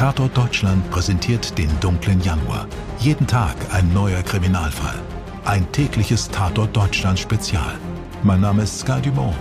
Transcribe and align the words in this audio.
Tatort 0.00 0.34
Deutschland 0.34 0.90
präsentiert 0.90 1.58
den 1.58 1.68
dunklen 1.78 2.22
Januar. 2.22 2.66
Jeden 3.00 3.26
Tag 3.26 3.54
ein 3.70 3.92
neuer 3.92 4.22
Kriminalfall. 4.22 4.98
Ein 5.44 5.70
tägliches 5.72 6.30
Tatort 6.30 6.74
Deutschland 6.74 7.18
Spezial. 7.18 7.78
Mein 8.22 8.40
Name 8.40 8.62
ist 8.62 8.80
Sky 8.80 9.02
Dumont 9.02 9.36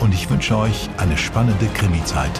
und 0.00 0.14
ich 0.14 0.30
wünsche 0.30 0.56
euch 0.56 0.88
eine 0.98 1.18
spannende 1.18 1.66
Krimizeit. 1.74 2.30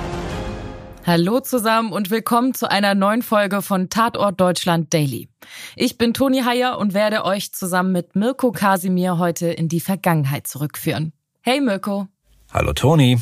Hallo 1.04 1.40
zusammen 1.40 1.90
und 1.90 2.10
willkommen 2.10 2.54
zu 2.54 2.71
einer 2.71 2.95
neuen 2.95 3.22
Folge 3.22 3.60
von 3.60 3.88
Tatort 3.91 4.41
Deutschland 4.41 4.95
Daily. 4.95 5.29
Ich 5.75 5.99
bin 5.99 6.15
Toni 6.15 6.43
Heyer 6.45 6.79
und 6.79 6.95
werde 6.95 7.25
euch 7.25 7.53
zusammen 7.53 7.91
mit 7.91 8.15
Mirko 8.15 8.53
Kasimir 8.53 9.19
heute 9.19 9.49
in 9.49 9.67
die 9.67 9.81
Vergangenheit 9.81 10.47
zurückführen. 10.47 11.13
Hey 11.41 11.61
Mirko. 11.61 12.06
Hallo 12.53 12.72
Toni. 12.72 13.19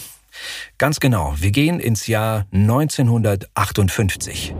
Ganz 0.78 1.00
genau, 1.00 1.34
wir 1.36 1.50
gehen 1.50 1.80
ins 1.80 2.06
Jahr 2.06 2.46
1958. 2.52 4.54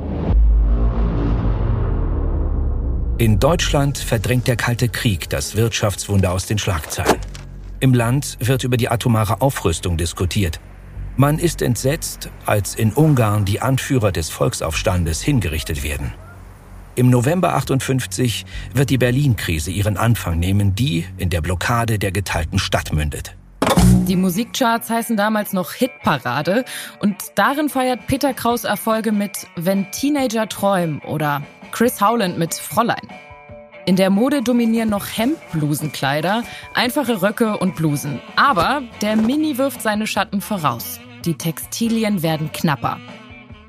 In 3.19 3.39
Deutschland 3.39 3.99
verdrängt 3.99 4.49
der 4.49 4.57
Kalte 4.57 4.89
Krieg 4.89 5.31
das 5.31 5.55
Wirtschaftswunder 5.55 6.33
aus 6.33 6.47
den 6.47 6.59
Schlagzeilen. 6.59 7.19
Im 7.79 7.95
Land 7.95 8.37
wird 8.41 8.65
über 8.65 8.77
die 8.77 8.89
atomare 8.89 9.41
Aufrüstung 9.41 9.97
diskutiert. 9.97 10.61
Man 11.17 11.39
ist 11.39 11.63
entsetzt, 11.63 12.31
als 12.47 12.75
in 12.75 12.93
Ungarn 12.93 13.45
die 13.45 13.61
Anführer 13.61 14.13
des 14.13 14.31
Volksaufstandes 14.31 15.21
hingerichtet 15.21 15.83
werden. 15.83 16.15
Im 16.95 17.11
November 17.11 17.55
58 17.55 18.45
wird 18.75 18.91
die 18.91 18.99
Berlin-Krise 18.99 19.71
ihren 19.71 19.97
Anfang 19.97 20.39
nehmen, 20.39 20.75
die 20.75 21.07
in 21.17 21.31
der 21.31 21.41
Blockade 21.41 21.99
der 21.99 22.13
geteilten 22.13 22.59
Stadt 22.59 22.93
mündet. 22.93 23.37
Die 24.09 24.17
Musikcharts 24.17 24.91
heißen 24.91 25.17
damals 25.17 25.53
noch 25.53 25.73
Hitparade 25.73 26.65
und 26.99 27.17
darin 27.37 27.69
feiert 27.69 28.09
Peter 28.09 28.35
Kraus 28.35 28.65
Erfolge 28.65 29.13
mit 29.13 29.47
Wenn 29.55 29.93
Teenager 29.93 30.49
träumen 30.49 31.01
oder 31.03 31.43
Chris 31.71 32.01
Howland 32.01 32.37
mit 32.37 32.53
Fräulein. 32.53 33.09
In 33.87 33.95
der 33.95 34.11
Mode 34.11 34.43
dominieren 34.43 34.91
noch 34.91 35.07
Hemdblusenkleider, 35.07 36.43
einfache 36.75 37.23
Röcke 37.23 37.59
und 37.59 37.77
Blusen. 37.77 38.21
Aber 38.35 38.83
der 39.03 39.15
Mini 39.15 39.57
wirft 39.57 39.83
seine 39.83 40.09
Schatten 40.09 40.41
voraus. 40.41 40.99
Die 41.25 41.35
Textilien 41.35 42.25
werden 42.25 42.51
knapper. 42.53 42.99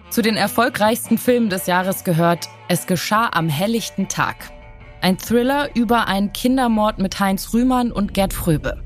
Zu 0.09 0.23
den 0.23 0.35
erfolgreichsten 0.35 1.19
Filmen 1.19 1.49
des 1.49 1.67
Jahres 1.67 2.03
gehört 2.03 2.49
Es 2.67 2.87
geschah 2.87 3.29
am 3.33 3.49
helllichten 3.49 4.07
Tag. 4.07 4.35
Ein 5.01 5.19
Thriller 5.19 5.75
über 5.75 6.07
einen 6.07 6.33
Kindermord 6.33 6.97
mit 6.97 7.19
Heinz 7.19 7.53
Rühmann 7.53 7.91
und 7.91 8.15
Gerd 8.15 8.33
Fröbe. 8.33 8.82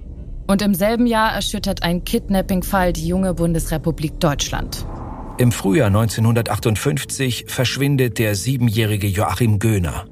Und 0.47 0.61
im 0.61 0.73
selben 0.73 1.05
Jahr 1.05 1.33
erschüttert 1.33 1.83
ein 1.83 2.05
Kidnapping-Fall 2.05 2.93
die 2.93 3.07
junge 3.07 3.33
Bundesrepublik 3.33 4.19
Deutschland. 4.19 4.85
Im 5.37 5.51
Frühjahr 5.51 5.87
1958 5.87 7.45
verschwindet 7.47 8.17
der 8.17 8.33
siebenjährige 8.33 9.07
Joachim 9.07 9.59
Göhner. 9.59 10.05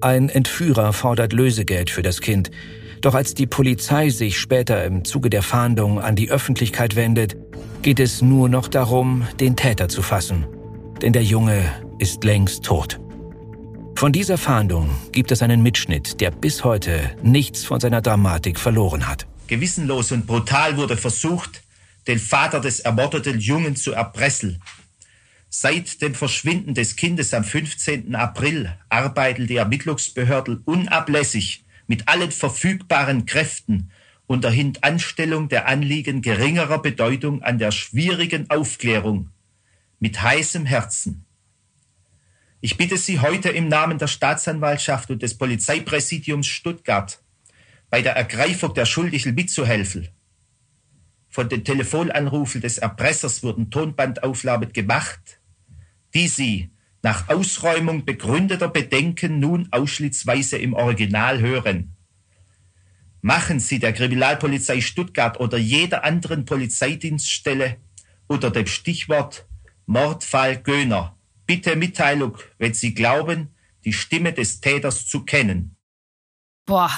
Ein 0.00 0.30
Entführer 0.30 0.94
fordert 0.94 1.34
Lösegeld 1.34 1.90
für 1.90 2.02
das 2.02 2.22
Kind. 2.22 2.50
Doch 3.02 3.14
als 3.14 3.34
die 3.34 3.46
Polizei 3.46 4.08
sich 4.08 4.38
später 4.38 4.82
im 4.84 5.04
Zuge 5.04 5.28
der 5.28 5.42
Fahndung 5.42 6.00
an 6.00 6.16
die 6.16 6.30
Öffentlichkeit 6.30 6.96
wendet, 6.96 7.36
geht 7.82 8.00
es 8.00 8.22
nur 8.22 8.48
noch 8.48 8.66
darum, 8.66 9.26
den 9.38 9.56
Täter 9.56 9.88
zu 9.88 10.00
fassen. 10.00 10.46
Denn 11.02 11.12
der 11.12 11.22
Junge 11.22 11.62
ist 11.98 12.24
längst 12.24 12.64
tot. 12.64 12.98
Von 13.94 14.12
dieser 14.12 14.38
Fahndung 14.38 14.88
gibt 15.12 15.30
es 15.30 15.42
einen 15.42 15.62
Mitschnitt, 15.62 16.20
der 16.22 16.30
bis 16.30 16.64
heute 16.64 16.98
nichts 17.22 17.64
von 17.64 17.78
seiner 17.78 18.00
Dramatik 18.00 18.58
verloren 18.58 19.06
hat. 19.06 19.26
Gewissenlos 19.50 20.12
und 20.12 20.28
brutal 20.28 20.76
wurde 20.76 20.96
versucht, 20.96 21.64
den 22.06 22.20
Vater 22.20 22.60
des 22.60 22.78
ermordeten 22.78 23.40
Jungen 23.40 23.74
zu 23.74 23.90
erpressen. 23.92 24.62
Seit 25.48 26.00
dem 26.02 26.14
Verschwinden 26.14 26.74
des 26.74 26.94
Kindes 26.94 27.34
am 27.34 27.42
15. 27.42 28.14
April 28.14 28.72
arbeiten 28.88 29.48
die 29.48 29.56
Ermittlungsbehörden 29.56 30.62
unablässig 30.64 31.64
mit 31.88 32.06
allen 32.06 32.30
verfügbaren 32.30 33.26
Kräften 33.26 33.90
unter 34.28 34.52
Hintanstellung 34.52 35.48
der 35.48 35.66
Anliegen 35.66 36.22
geringerer 36.22 36.80
Bedeutung 36.80 37.42
an 37.42 37.58
der 37.58 37.72
schwierigen 37.72 38.48
Aufklärung 38.50 39.30
mit 39.98 40.22
heißem 40.22 40.64
Herzen. 40.64 41.24
Ich 42.60 42.76
bitte 42.76 42.96
Sie 42.96 43.18
heute 43.18 43.48
im 43.48 43.66
Namen 43.66 43.98
der 43.98 44.06
Staatsanwaltschaft 44.06 45.10
und 45.10 45.22
des 45.22 45.36
Polizeipräsidiums 45.36 46.46
Stuttgart 46.46 47.20
bei 47.90 48.02
der 48.02 48.14
Ergreifung 48.16 48.72
der 48.74 48.86
Schuldigen 48.86 49.34
mitzuhelfen. 49.34 50.08
Von 51.28 51.48
den 51.48 51.64
Telefonanrufen 51.64 52.60
des 52.60 52.78
Erpressers 52.78 53.42
wurden 53.42 53.70
Tonbandaufnahmen 53.70 54.72
gemacht, 54.72 55.40
die 56.14 56.28
Sie 56.28 56.70
nach 57.02 57.28
Ausräumung 57.28 58.04
begründeter 58.04 58.68
Bedenken 58.68 59.38
nun 59.38 59.68
ausschnittsweise 59.70 60.58
im 60.58 60.74
Original 60.74 61.40
hören. 61.40 61.96
Machen 63.22 63.60
Sie 63.60 63.78
der 63.78 63.92
Kriminalpolizei 63.92 64.80
Stuttgart 64.80 65.38
oder 65.40 65.58
jeder 65.58 66.04
anderen 66.04 66.44
Polizeidienststelle 66.44 67.76
unter 68.26 68.50
dem 68.50 68.66
Stichwort 68.66 69.46
Mordfall 69.86 70.56
Göhner 70.56 71.16
bitte 71.46 71.74
Mitteilung, 71.74 72.38
wenn 72.58 72.74
Sie 72.74 72.94
glauben, 72.94 73.48
die 73.84 73.92
Stimme 73.92 74.32
des 74.32 74.60
Täters 74.60 75.06
zu 75.06 75.24
kennen. 75.24 75.76
Boah, 76.70 76.92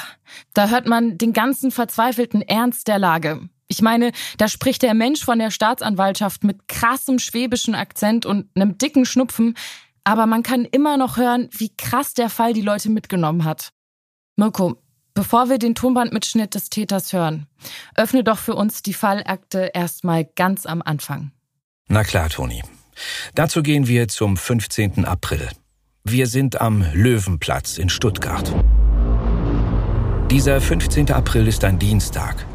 da 0.53 0.69
hört 0.69 0.87
man 0.87 1.17
den 1.17 1.33
ganzen 1.33 1.71
verzweifelten 1.71 2.43
Ernst 2.43 2.89
der 2.89 2.99
Lage. 2.99 3.49
Ich 3.69 3.81
meine, 3.81 4.13
da 4.37 4.47
spricht 4.47 4.83
der 4.83 4.93
Mensch 4.93 5.25
von 5.25 5.39
der 5.39 5.51
Staatsanwaltschaft 5.51 6.45
mit 6.45 6.69
krassem 6.69 7.19
schwäbischen 7.19 7.75
Akzent 7.75 8.27
und 8.27 8.51
einem 8.55 8.77
dicken 8.77 9.07
Schnupfen, 9.07 9.57
aber 10.05 10.27
man 10.27 10.43
kann 10.43 10.67
immer 10.67 10.99
noch 10.99 11.17
hören, 11.17 11.49
wie 11.53 11.75
krass 11.75 12.13
der 12.13 12.29
Fall 12.29 12.53
die 12.53 12.61
Leute 12.61 12.91
mitgenommen 12.91 13.47
hat. 13.47 13.73
Mirko, 14.37 14.77
bevor 15.15 15.49
wir 15.49 15.57
den 15.57 15.75
Tonbandmitschnitt 15.75 16.55
des 16.55 16.69
Täters 16.69 17.15
hören, 17.15 17.47
öffne 17.95 18.23
doch 18.23 18.37
für 18.37 18.55
uns 18.55 18.83
die 18.83 18.93
Fallakte 18.93 19.71
erstmal 19.73 20.27
ganz 20.37 20.67
am 20.67 20.83
Anfang. 20.83 21.33
Na 21.89 22.05
klar, 22.05 22.29
Toni. 22.29 22.63
Dazu 23.35 23.63
gehen 23.63 23.89
wir 23.89 24.09
zum 24.09 24.37
15. 24.37 25.07
April. 25.07 25.49
Wir 26.05 26.27
sind 26.27 26.61
am 26.61 26.85
Löwenplatz 26.93 27.79
in 27.79 27.89
Stuttgart. 27.89 28.53
Dieser 30.33 30.63
15. 30.63 31.11
April 31.11 31.47
ist 31.47 31.63
ein 31.63 31.79
Dienstag. 31.79 32.47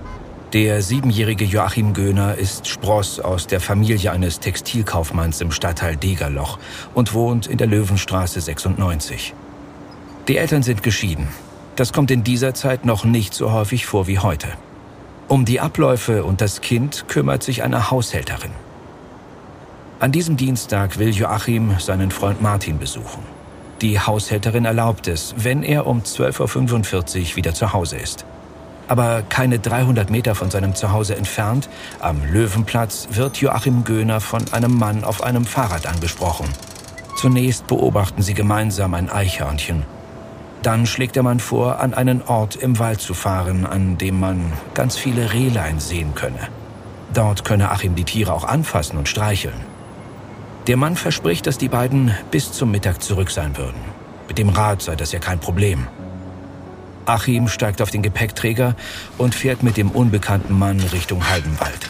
Der 0.52 0.82
siebenjährige 0.82 1.46
Joachim 1.46 1.94
Göhner 1.94 2.34
ist 2.34 2.68
Spross 2.68 3.20
aus 3.20 3.46
der 3.46 3.60
Familie 3.60 4.12
eines 4.12 4.40
Textilkaufmanns 4.40 5.42
im 5.42 5.52
Stadtteil 5.52 5.96
Degerloch 5.96 6.58
und 6.96 7.14
wohnt 7.14 7.46
in 7.46 7.60
der 7.60 7.68
Löwenstraße 7.68 8.42
96. 8.42 9.36
Die 10.28 10.38
Eltern 10.38 10.64
sind 10.64 10.82
geschieden. 10.82 11.28
Das 11.76 11.94
kommt 11.94 12.10
in 12.10 12.24
dieser 12.24 12.56
Zeit 12.56 12.84
noch 12.84 13.06
nicht 13.06 13.36
so 13.36 13.52
häufig 13.52 13.86
vor 13.86 14.08
wie 14.08 14.18
heute. 14.18 14.48
Um 15.28 15.46
die 15.46 15.60
Abläufe 15.60 16.24
und 16.24 16.42
das 16.42 16.62
Kind 16.62 17.08
kümmert 17.08 17.44
sich 17.44 17.62
eine 17.62 17.92
Haushälterin. 17.92 18.54
An 20.00 20.12
diesem 20.12 20.36
Dienstag 20.36 20.98
will 20.98 21.12
Joachim 21.12 21.76
seinen 21.78 22.10
Freund 22.10 22.42
Martin 22.42 22.80
besuchen. 22.80 23.37
Die 23.82 24.00
Haushälterin 24.00 24.66
erlaubt 24.66 25.08
es, 25.08 25.36
wenn 25.38 25.62
er 25.62 25.86
um 25.86 26.02
12.45 26.02 27.32
Uhr 27.32 27.36
wieder 27.36 27.54
zu 27.54 27.74
Hause 27.74 27.98
ist. 27.98 28.26
Aber 28.88 29.22
keine 29.30 29.60
300 29.60 30.10
Meter 30.10 30.34
von 30.34 30.50
seinem 30.50 30.74
Zuhause 30.74 31.16
entfernt, 31.16 31.70
am 32.00 32.22
Löwenplatz, 32.32 33.10
wird 33.12 33.38
Joachim 33.38 33.84
Göhner 33.84 34.20
von 34.20 34.52
einem 34.52 34.74
Mann 34.74 35.04
auf 35.04 35.22
einem 35.24 35.46
Fahrrad 35.46 35.86
angesprochen. 35.86 36.48
Zunächst 37.18 37.68
beobachten 37.68 38.24
sie 38.24 38.34
gemeinsam 38.34 38.96
ein 38.96 39.12
Eichhörnchen. 39.12 39.84
Dann 40.64 40.88
schlägt 40.88 41.16
der 41.16 41.24
Mann 41.24 41.40
vor, 41.40 41.80
an 41.80 41.94
einen 41.94 42.24
Ort 42.24 42.56
im 42.56 42.80
Wald 42.80 43.00
zu 43.00 43.14
fahren, 43.14 43.66
an 43.66 44.00
dem 44.00 44.20
man 44.20 44.54
ganz 44.74 44.98
viele 44.98 45.34
Rehlein 45.34 45.80
sehen 45.80 46.16
könne. 46.16 46.48
Dort 47.14 47.46
könne 47.46 47.70
Achim 47.70 47.94
die 47.94 48.06
Tiere 48.06 48.34
auch 48.34 48.44
anfassen 48.44 48.98
und 48.98 49.08
streicheln. 49.08 49.77
Der 50.68 50.76
Mann 50.76 50.98
verspricht, 50.98 51.48
dass 51.48 51.58
die 51.58 51.70
beiden 51.70 52.14
bis 52.30 52.52
zum 52.52 52.72
Mittag 52.72 53.02
zurück 53.02 53.32
sein 53.32 53.56
würden. 53.56 53.80
Mit 54.28 54.38
dem 54.38 54.50
Rad 54.50 54.82
sei 54.82 54.98
das 54.98 55.14
ja 55.14 55.20
kein 55.20 55.40
Problem. 55.40 55.88
Achim 57.06 57.48
steigt 57.48 57.82
auf 57.82 57.90
den 57.90 58.02
Gepäckträger 58.02 58.76
und 59.18 59.34
fährt 59.34 59.64
mit 59.64 59.78
dem 59.78 59.92
unbekannten 59.92 60.60
Mann 60.60 60.82
Richtung 60.92 61.30
Haldenwald. 61.30 61.90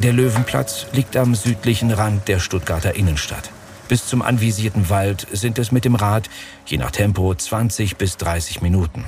Der 0.00 0.12
Löwenplatz 0.12 0.86
liegt 0.92 1.16
am 1.16 1.36
südlichen 1.36 1.92
Rand 1.92 2.26
der 2.26 2.40
Stuttgarter 2.40 2.96
Innenstadt. 2.96 3.50
Bis 3.86 4.06
zum 4.06 4.20
anvisierten 4.20 4.90
Wald 4.90 5.28
sind 5.32 5.60
es 5.60 5.70
mit 5.70 5.84
dem 5.84 5.94
Rad, 5.94 6.28
je 6.66 6.76
nach 6.76 6.90
Tempo, 6.90 7.32
20 7.32 7.96
bis 7.96 8.16
30 8.16 8.62
Minuten. 8.62 9.04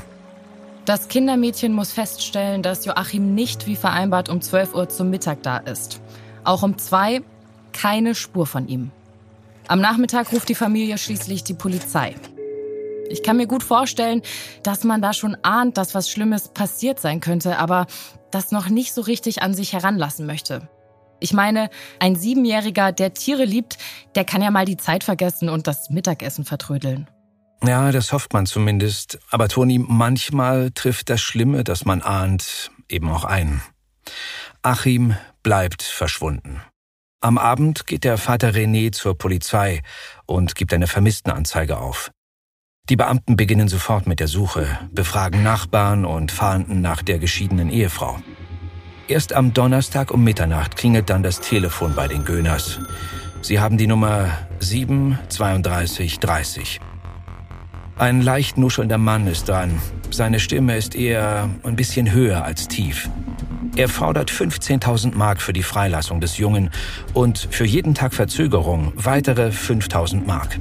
Das 0.84 1.08
Kindermädchen 1.08 1.72
muss 1.72 1.92
feststellen, 1.92 2.62
dass 2.62 2.84
Joachim 2.84 3.34
nicht 3.34 3.66
wie 3.66 3.76
vereinbart 3.76 4.28
um 4.28 4.40
12 4.40 4.74
Uhr 4.74 4.88
zum 4.88 5.10
Mittag 5.10 5.42
da 5.42 5.58
ist. 5.58 6.00
Auch 6.44 6.62
um 6.62 6.78
zwei 6.78 7.20
keine 7.72 8.14
Spur 8.14 8.46
von 8.46 8.68
ihm. 8.68 8.90
Am 9.68 9.80
Nachmittag 9.80 10.32
ruft 10.32 10.48
die 10.48 10.54
Familie 10.54 10.98
schließlich 10.98 11.44
die 11.44 11.54
Polizei. 11.54 12.14
Ich 13.08 13.22
kann 13.22 13.36
mir 13.36 13.46
gut 13.46 13.62
vorstellen, 13.62 14.22
dass 14.62 14.84
man 14.84 15.02
da 15.02 15.12
schon 15.12 15.36
ahnt, 15.42 15.76
dass 15.76 15.94
was 15.94 16.08
Schlimmes 16.08 16.48
passiert 16.48 17.00
sein 17.00 17.20
könnte, 17.20 17.58
aber 17.58 17.86
das 18.30 18.52
noch 18.52 18.68
nicht 18.68 18.94
so 18.94 19.00
richtig 19.00 19.42
an 19.42 19.54
sich 19.54 19.72
heranlassen 19.72 20.26
möchte. 20.26 20.68
Ich 21.18 21.32
meine, 21.32 21.70
ein 21.98 22.16
Siebenjähriger, 22.16 22.92
der 22.92 23.12
Tiere 23.12 23.44
liebt, 23.44 23.78
der 24.14 24.24
kann 24.24 24.42
ja 24.42 24.50
mal 24.50 24.64
die 24.64 24.76
Zeit 24.76 25.04
vergessen 25.04 25.48
und 25.48 25.66
das 25.66 25.90
Mittagessen 25.90 26.44
vertrödeln. 26.44 27.08
Ja, 27.62 27.92
das 27.92 28.12
hofft 28.12 28.32
man 28.32 28.46
zumindest. 28.46 29.18
Aber 29.30 29.48
Toni, 29.48 29.78
manchmal 29.78 30.70
trifft 30.70 31.10
das 31.10 31.20
Schlimme, 31.20 31.62
das 31.62 31.84
man 31.84 32.00
ahnt, 32.00 32.70
eben 32.88 33.10
auch 33.10 33.24
ein. 33.24 33.60
Achim 34.62 35.16
bleibt 35.42 35.82
verschwunden. 35.82 36.62
Am 37.22 37.36
Abend 37.36 37.86
geht 37.86 38.04
der 38.04 38.16
Vater 38.16 38.54
René 38.54 38.92
zur 38.92 39.18
Polizei 39.18 39.82
und 40.24 40.54
gibt 40.54 40.72
eine 40.72 40.86
Vermisstenanzeige 40.86 41.76
auf. 41.76 42.10
Die 42.88 42.96
Beamten 42.96 43.36
beginnen 43.36 43.68
sofort 43.68 44.06
mit 44.06 44.20
der 44.20 44.26
Suche, 44.26 44.66
befragen 44.90 45.42
Nachbarn 45.42 46.06
und 46.06 46.32
fahnden 46.32 46.80
nach 46.80 47.02
der 47.02 47.18
geschiedenen 47.18 47.68
Ehefrau. 47.68 48.18
Erst 49.06 49.34
am 49.34 49.52
Donnerstag 49.52 50.12
um 50.12 50.24
Mitternacht 50.24 50.76
klingelt 50.76 51.10
dann 51.10 51.22
das 51.22 51.40
Telefon 51.40 51.94
bei 51.94 52.08
den 52.08 52.24
Göhners. 52.24 52.80
Sie 53.42 53.60
haben 53.60 53.76
die 53.76 53.86
Nummer 53.86 54.30
73230. 54.60 56.80
Ein 57.98 58.22
leicht 58.22 58.56
nuschelnder 58.56 58.96
Mann 58.96 59.26
ist 59.26 59.46
dran. 59.46 59.78
Seine 60.10 60.40
Stimme 60.40 60.78
ist 60.78 60.94
eher 60.94 61.50
ein 61.64 61.76
bisschen 61.76 62.12
höher 62.12 62.44
als 62.44 62.66
tief. 62.66 63.10
Er 63.80 63.88
fordert 63.88 64.30
15.000 64.30 65.14
Mark 65.14 65.40
für 65.40 65.54
die 65.54 65.62
Freilassung 65.62 66.20
des 66.20 66.36
Jungen 66.36 66.68
und 67.14 67.48
für 67.50 67.64
jeden 67.64 67.94
Tag 67.94 68.12
Verzögerung 68.12 68.92
weitere 68.94 69.48
5.000 69.48 70.26
Mark. 70.26 70.60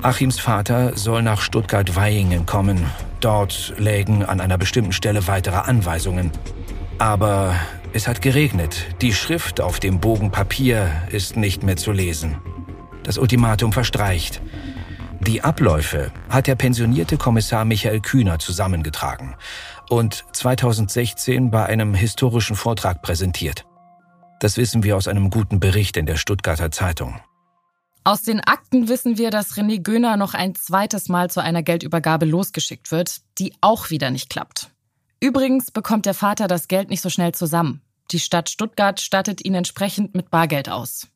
Achims 0.00 0.38
Vater 0.38 0.96
soll 0.96 1.22
nach 1.22 1.40
Stuttgart-Weihingen 1.40 2.46
kommen. 2.46 2.86
Dort 3.18 3.74
lägen 3.78 4.24
an 4.24 4.40
einer 4.40 4.58
bestimmten 4.58 4.92
Stelle 4.92 5.26
weitere 5.26 5.56
Anweisungen. 5.56 6.30
Aber 7.00 7.56
es 7.92 8.06
hat 8.06 8.22
geregnet. 8.22 8.86
Die 9.02 9.12
Schrift 9.12 9.60
auf 9.60 9.80
dem 9.80 9.98
Bogen 9.98 10.30
Papier 10.30 10.92
ist 11.10 11.36
nicht 11.36 11.64
mehr 11.64 11.76
zu 11.76 11.90
lesen. 11.90 12.36
Das 13.02 13.18
Ultimatum 13.18 13.72
verstreicht. 13.72 14.40
Die 15.18 15.42
Abläufe 15.42 16.12
hat 16.30 16.46
der 16.46 16.54
pensionierte 16.54 17.16
Kommissar 17.16 17.64
Michael 17.64 17.98
Kühner 17.98 18.38
zusammengetragen 18.38 19.34
und 19.90 20.24
2016 20.32 21.50
bei 21.50 21.66
einem 21.66 21.94
historischen 21.94 22.56
Vortrag 22.56 23.02
präsentiert. 23.02 23.64
Das 24.40 24.56
wissen 24.56 24.82
wir 24.82 24.96
aus 24.96 25.08
einem 25.08 25.30
guten 25.30 25.60
Bericht 25.60 25.96
in 25.96 26.06
der 26.06 26.16
Stuttgarter 26.16 26.70
Zeitung. 26.70 27.20
Aus 28.04 28.22
den 28.22 28.40
Akten 28.40 28.88
wissen 28.88 29.18
wir, 29.18 29.30
dass 29.30 29.56
René 29.56 29.82
Göhner 29.82 30.16
noch 30.16 30.34
ein 30.34 30.54
zweites 30.54 31.08
Mal 31.08 31.28
zu 31.30 31.42
einer 31.42 31.62
Geldübergabe 31.62 32.24
losgeschickt 32.24 32.90
wird, 32.90 33.20
die 33.38 33.52
auch 33.60 33.90
wieder 33.90 34.10
nicht 34.10 34.30
klappt. 34.30 34.70
Übrigens 35.20 35.70
bekommt 35.70 36.06
der 36.06 36.14
Vater 36.14 36.46
das 36.46 36.68
Geld 36.68 36.88
nicht 36.90 37.02
so 37.02 37.10
schnell 37.10 37.32
zusammen. 37.32 37.82
Die 38.10 38.20
Stadt 38.20 38.48
Stuttgart 38.48 39.00
stattet 39.00 39.44
ihn 39.44 39.54
entsprechend 39.54 40.14
mit 40.14 40.30
Bargeld 40.30 40.68
aus. 40.70 41.08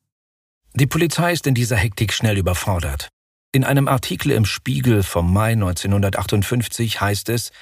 Die 0.74 0.86
Polizei 0.86 1.32
ist 1.32 1.46
in 1.46 1.54
dieser 1.54 1.76
Hektik 1.76 2.12
schnell 2.12 2.36
überfordert. 2.36 3.08
In 3.52 3.64
einem 3.64 3.88
Artikel 3.88 4.32
im 4.32 4.44
Spiegel 4.44 5.02
vom 5.02 5.32
Mai 5.32 5.52
1958 5.52 7.00
heißt 7.00 7.28
es, 7.28 7.52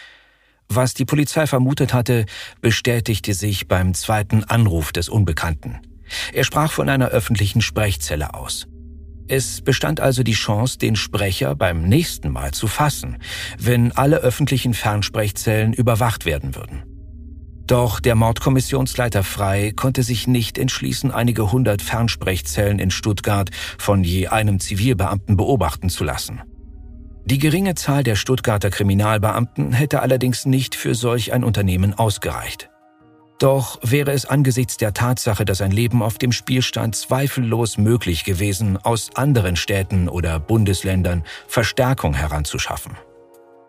was 0.71 0.95
die 0.95 1.05
Polizei 1.05 1.47
vermutet 1.47 1.93
hatte, 1.93 2.27
bestätigte 2.61 3.35
sich 3.35 3.69
beim 3.69 3.93
zweiten 3.95 4.45
Anruf 4.45 4.93
des 4.93 5.09
Unbekannten. 5.09 5.81
Er 6.33 6.45
sprach 6.45 6.73
von 6.73 6.89
einer 6.89 7.09
öffentlichen 7.09 7.61
Sprechzelle 7.61 8.35
aus. 8.35 8.67
Es 9.29 9.61
bestand 9.61 10.01
also 10.01 10.23
die 10.25 10.33
Chance, 10.33 10.79
den 10.79 10.97
Sprecher 10.97 11.55
beim 11.55 11.83
nächsten 11.83 12.31
Mal 12.31 12.53
zu 12.53 12.67
fassen, 12.67 13.19
wenn 13.59 13.93
alle 13.93 14.19
öffentlichen 14.19 14.75
Fernsprechzellen 14.75 15.73
überwacht 15.73 16.25
werden 16.25 16.57
würden. 16.57 16.83
Doch 17.67 18.01
der 18.01 18.17
Mordkommissionsleiter 18.17 19.23
Frei 19.23 19.73
konnte 19.77 20.03
sich 20.03 20.27
nicht 20.27 20.59
entschließen, 20.59 21.13
einige 21.13 21.53
hundert 21.53 21.83
Fernsprechzellen 21.83 22.81
in 22.81 22.91
Stuttgart 22.91 23.51
von 23.79 24.03
je 24.03 24.27
einem 24.27 24.59
Zivilbeamten 24.59 25.37
beobachten 25.37 25.89
zu 25.89 26.03
lassen. 26.03 26.43
Die 27.31 27.39
geringe 27.39 27.77
Zahl 27.77 28.03
der 28.03 28.17
Stuttgarter 28.17 28.71
Kriminalbeamten 28.71 29.73
hätte 29.73 30.03
allerdings 30.03 30.47
nicht 30.47 30.75
für 30.75 30.97
solch 30.97 31.33
ein 31.33 31.45
Unternehmen 31.45 31.95
ausgereicht. 31.95 32.71
Doch 33.39 33.79
wäre 33.83 34.11
es 34.11 34.27
angesichts 34.27 34.79
der 34.79 34.95
Tatsache, 34.95 35.45
dass 35.45 35.61
ein 35.61 35.71
Leben 35.71 36.03
auf 36.03 36.19
dem 36.19 36.33
Spiel 36.33 36.61
stand, 36.61 36.97
zweifellos 36.97 37.79
möglich 37.79 38.25
gewesen, 38.25 38.79
aus 38.79 39.15
anderen 39.15 39.55
Städten 39.55 40.09
oder 40.09 40.41
Bundesländern 40.41 41.23
Verstärkung 41.47 42.15
heranzuschaffen. 42.15 42.97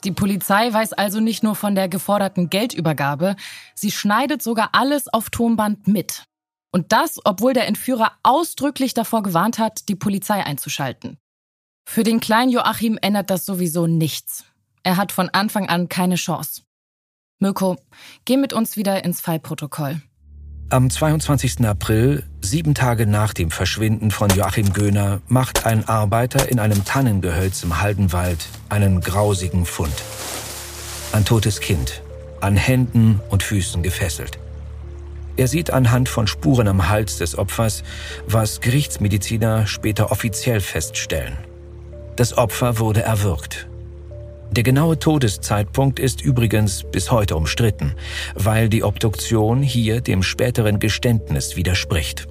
Die 0.06 0.12
Polizei 0.12 0.74
weiß 0.74 0.94
also 0.94 1.20
nicht 1.20 1.44
nur 1.44 1.54
von 1.54 1.76
der 1.76 1.88
geforderten 1.88 2.50
Geldübergabe, 2.50 3.36
sie 3.76 3.92
schneidet 3.92 4.42
sogar 4.42 4.70
alles 4.72 5.08
auf 5.08 5.30
Tonband 5.30 5.88
mit. 5.88 6.24
Und 6.72 6.92
das, 6.94 7.20
obwohl 7.26 7.54
der 7.54 7.68
Entführer 7.68 8.14
ausdrücklich 8.24 8.96
davor 8.96 9.22
gewarnt 9.22 9.60
hat, 9.60 9.88
die 9.88 9.96
Polizei 9.96 10.44
einzuschalten. 10.44 11.21
Für 11.86 12.04
den 12.04 12.20
kleinen 12.20 12.52
Joachim 12.52 12.98
ändert 13.02 13.30
das 13.30 13.46
sowieso 13.46 13.88
nichts. 13.88 14.46
Er 14.84 14.98
hat 14.98 15.12
von 15.12 15.30
Anfang 15.30 15.68
an 15.68 15.90
keine 15.90 16.16
Chance. 16.16 16.62
Mirko, 17.40 17.78
geh 18.26 18.38
mit 18.38 18.54
uns 18.54 18.78
wieder 18.78 19.04
ins 19.04 19.22
Fallprotokoll. 19.22 20.02
Am 20.70 20.90
22. 20.90 21.66
April, 21.66 22.24
sieben 22.42 22.74
Tage 22.74 23.06
nach 23.06 23.34
dem 23.34 23.52
Verschwinden 23.52 24.10
von 24.10 24.30
Joachim 24.30 24.72
Göhner, 24.72 25.22
macht 25.28 25.66
ein 25.66 25.86
Arbeiter 25.86 26.50
in 26.50 26.60
einem 26.60 26.86
Tannengehölz 26.86 27.64
im 27.64 27.82
Haldenwald 27.82 28.48
einen 28.70 29.02
grausigen 29.02 29.66
Fund. 29.66 29.94
Ein 31.12 31.26
totes 31.26 31.60
Kind, 31.60 32.02
an 32.40 32.56
Händen 32.56 33.20
und 33.30 33.44
Füßen 33.44 33.84
gefesselt. 33.84 34.40
Er 35.36 35.50
sieht 35.50 35.72
anhand 35.72 36.08
von 36.08 36.28
Spuren 36.28 36.70
am 36.70 36.88
Hals 36.88 37.18
des 37.18 37.38
Opfers, 37.38 37.84
was 38.26 38.62
Gerichtsmediziner 38.62 39.68
später 39.68 40.12
offiziell 40.12 40.62
feststellen. 40.62 41.38
Das 42.16 42.38
Opfer 42.38 42.80
wurde 42.80 43.02
erwürgt 43.02 43.68
der 44.52 44.64
genaue 44.64 45.00
Todeszeitpunkt 45.00 45.98
ist 45.98 46.22
übrigens 46.22 46.84
bis 46.84 47.10
heute 47.10 47.38
umstritten, 47.38 47.96
weil 48.36 48.68
die 48.68 48.84
Obduktion 48.84 49.64
hier 49.64 50.02
dem 50.02 50.24
späteren 50.24 50.80
Geständnis 50.80 51.56
widerspricht. 51.56 52.28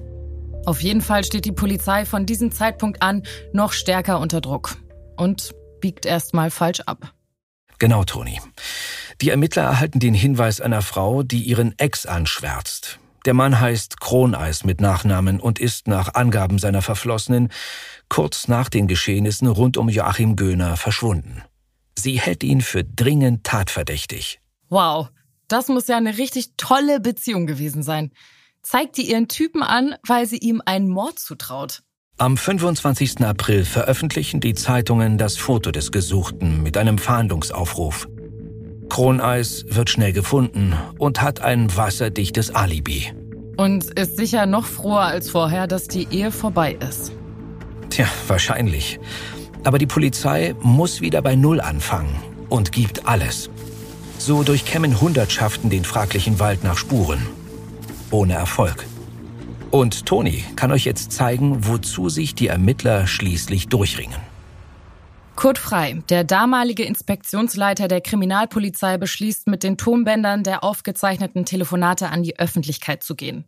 Auf 0.67 0.81
jeden 0.81 1.01
Fall 1.01 1.23
steht 1.23 1.45
die 1.45 1.51
Polizei 1.51 2.05
von 2.05 2.27
diesem 2.27 2.51
Zeitpunkt 2.51 3.01
an 3.01 3.23
noch 3.53 3.73
stärker 3.73 4.19
unter 4.19 4.39
Druck 4.39 4.77
und 5.17 5.55
biegt 5.79 6.05
erstmal 6.05 6.51
falsch 6.51 6.81
ab. 6.81 7.11
Genau, 7.79 8.03
Toni. 8.03 8.39
Die 9.21 9.31
Ermittler 9.31 9.63
erhalten 9.63 9.99
den 9.99 10.13
Hinweis 10.13 10.61
einer 10.61 10.83
Frau, 10.83 11.23
die 11.23 11.41
ihren 11.41 11.73
Ex 11.79 12.05
anschwärzt. 12.05 12.99
Der 13.25 13.33
Mann 13.33 13.59
heißt 13.59 13.99
Kroneis 13.99 14.63
mit 14.63 14.81
Nachnamen 14.81 15.39
und 15.39 15.59
ist 15.59 15.87
nach 15.87 16.15
Angaben 16.15 16.57
seiner 16.57 16.81
Verflossenen 16.81 17.49
kurz 18.09 18.47
nach 18.47 18.69
den 18.69 18.87
Geschehnissen 18.87 19.47
rund 19.47 19.77
um 19.77 19.89
Joachim 19.89 20.35
Göhner 20.35 20.75
verschwunden. 20.75 21.43
Sie 21.97 22.19
hält 22.19 22.43
ihn 22.43 22.61
für 22.61 22.83
dringend 22.83 23.43
tatverdächtig. 23.43 24.39
Wow, 24.69 25.09
das 25.47 25.67
muss 25.67 25.87
ja 25.87 25.97
eine 25.97 26.17
richtig 26.17 26.53
tolle 26.57 26.99
Beziehung 26.99 27.45
gewesen 27.45 27.83
sein. 27.83 28.11
Zeigt 28.63 28.97
die 28.97 29.09
ihren 29.09 29.27
Typen 29.27 29.63
an, 29.63 29.95
weil 30.07 30.25
sie 30.25 30.37
ihm 30.37 30.61
einen 30.65 30.89
Mord 30.89 31.19
zutraut. 31.19 31.83
Am 32.17 32.37
25. 32.37 33.21
April 33.21 33.65
veröffentlichen 33.65 34.39
die 34.39 34.53
Zeitungen 34.53 35.17
das 35.17 35.37
Foto 35.37 35.71
des 35.71 35.91
Gesuchten 35.91 36.61
mit 36.61 36.77
einem 36.77 36.97
Fahndungsaufruf. 36.97 38.07
Kroneis 38.91 39.63
wird 39.69 39.89
schnell 39.89 40.11
gefunden 40.11 40.73
und 40.97 41.21
hat 41.21 41.39
ein 41.39 41.73
wasserdichtes 41.77 42.53
Alibi. 42.53 43.13
Und 43.55 43.85
ist 43.97 44.17
sicher 44.17 44.45
noch 44.45 44.65
froher 44.65 45.03
als 45.05 45.29
vorher, 45.29 45.65
dass 45.65 45.87
die 45.87 46.09
Ehe 46.11 46.29
vorbei 46.29 46.77
ist. 46.89 47.13
Tja, 47.89 48.05
wahrscheinlich. 48.27 48.99
Aber 49.63 49.77
die 49.77 49.85
Polizei 49.85 50.55
muss 50.61 50.99
wieder 50.99 51.21
bei 51.21 51.37
Null 51.37 51.61
anfangen 51.61 52.13
und 52.49 52.73
gibt 52.73 53.07
alles. 53.07 53.49
So 54.17 54.43
durchkämmen 54.43 54.99
Hundertschaften 54.99 55.69
den 55.69 55.85
fraglichen 55.85 56.41
Wald 56.41 56.65
nach 56.65 56.77
Spuren. 56.77 57.25
Ohne 58.09 58.33
Erfolg. 58.33 58.85
Und 59.69 60.05
Toni 60.05 60.43
kann 60.57 60.73
euch 60.73 60.83
jetzt 60.83 61.13
zeigen, 61.13 61.65
wozu 61.65 62.09
sich 62.09 62.35
die 62.35 62.47
Ermittler 62.47 63.07
schließlich 63.07 63.69
durchringen. 63.69 64.30
Kurt 65.41 65.57
Frei, 65.57 66.03
der 66.09 66.23
damalige 66.23 66.83
Inspektionsleiter 66.83 67.87
der 67.87 67.99
Kriminalpolizei, 67.99 68.99
beschließt, 68.99 69.47
mit 69.47 69.63
den 69.63 69.75
Tonbändern 69.75 70.43
der 70.43 70.63
aufgezeichneten 70.63 71.45
Telefonate 71.45 72.09
an 72.09 72.21
die 72.21 72.37
Öffentlichkeit 72.37 73.01
zu 73.01 73.15
gehen. 73.15 73.45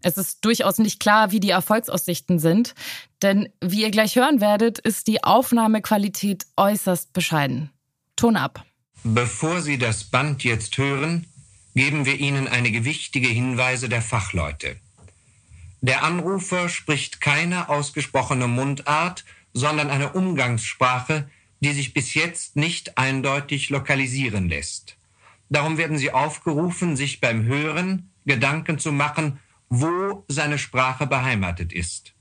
Es 0.00 0.16
ist 0.16 0.44
durchaus 0.44 0.78
nicht 0.78 1.00
klar, 1.00 1.32
wie 1.32 1.40
die 1.40 1.50
Erfolgsaussichten 1.50 2.38
sind, 2.38 2.76
denn 3.20 3.48
wie 3.60 3.82
ihr 3.82 3.90
gleich 3.90 4.14
hören 4.14 4.40
werdet, 4.40 4.78
ist 4.78 5.08
die 5.08 5.24
Aufnahmequalität 5.24 6.46
äußerst 6.56 7.12
bescheiden. 7.12 7.72
Ton 8.14 8.36
ab. 8.36 8.64
Bevor 9.02 9.60
Sie 9.60 9.76
das 9.76 10.04
Band 10.04 10.44
jetzt 10.44 10.78
hören, 10.78 11.26
geben 11.74 12.06
wir 12.06 12.14
Ihnen 12.14 12.46
einige 12.46 12.84
wichtige 12.84 13.26
Hinweise 13.26 13.88
der 13.88 14.02
Fachleute. 14.02 14.76
Der 15.80 16.04
Anrufer 16.04 16.68
spricht 16.68 17.20
keine 17.20 17.68
ausgesprochene 17.70 18.46
Mundart, 18.46 19.24
sondern 19.54 19.88
eine 19.88 20.12
Umgangssprache, 20.12 21.30
die 21.60 21.72
sich 21.72 21.94
bis 21.94 22.12
jetzt 22.12 22.56
nicht 22.56 22.98
eindeutig 22.98 23.70
lokalisieren 23.70 24.48
lässt. 24.48 24.98
Darum 25.48 25.78
werden 25.78 25.96
Sie 25.96 26.10
aufgerufen, 26.12 26.96
sich 26.96 27.20
beim 27.20 27.44
Hören 27.44 28.10
Gedanken 28.26 28.78
zu 28.78 28.92
machen, 28.92 29.38
wo 29.68 30.24
seine 30.28 30.58
Sprache 30.58 31.06
beheimatet 31.06 31.72
ist. 31.72 32.14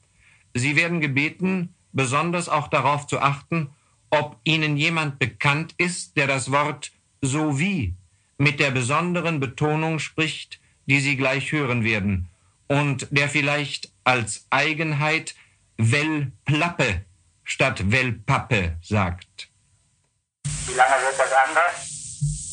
Sie 0.54 0.76
werden 0.76 1.02
gebeten, 1.02 1.74
besonders 1.92 2.48
auch 2.48 2.68
darauf 2.68 3.08
zu 3.08 3.20
achten, 3.20 3.70
ob 4.10 4.40
Ihnen 4.44 4.78
jemand 4.78 5.20
bekannt 5.20 5.74
ist, 5.78 6.16
der 6.18 6.28
das 6.28 6.52
Wort 6.52 6.92
so 7.22 7.60
wie 7.60 7.96
mit 8.38 8.60
der 8.60 8.72
besonderen 8.72 9.40
Betonung 9.40 10.00
spricht, 10.00 10.60
die 10.86 11.00
Sie 11.00 11.16
gleich 11.16 11.52
hören 11.52 11.84
werden, 11.84 12.28
und 12.68 13.08
der 13.12 13.30
vielleicht 13.30 13.92
als 14.04 14.46
Eigenheit 14.50 15.36
Wellplappe 15.78 17.06
statt 17.44 17.92
Wellpappe 17.92 18.78
sagt. 18.82 19.50
Wie 20.66 20.74
lange 20.74 21.04
wird 21.04 21.20
das 21.20 21.32
anders? 21.32 21.76